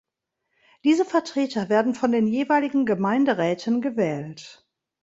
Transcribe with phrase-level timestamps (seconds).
[0.83, 4.65] Diese Vertreter werden von den jeweiligen Gemeinderäten gewählt.